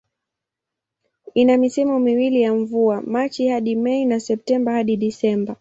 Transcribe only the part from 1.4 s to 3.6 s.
misimu miwili ya mvua, Machi